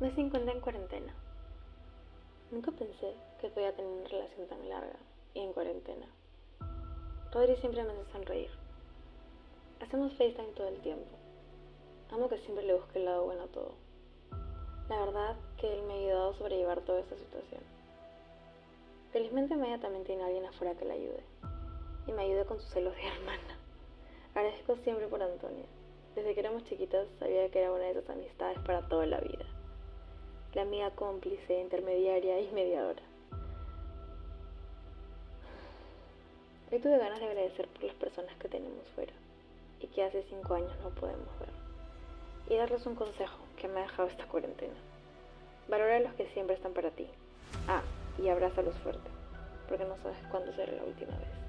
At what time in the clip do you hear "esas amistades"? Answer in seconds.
27.90-28.60